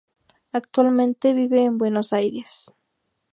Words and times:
Actualmente 0.51 1.31
vive 1.35 1.63
en 1.63 1.77
Buenos 1.77 2.11
Aires. 2.11 2.75